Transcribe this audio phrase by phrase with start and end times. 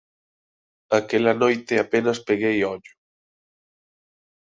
[0.99, 2.93] Aquela noite apenas peguei ollo.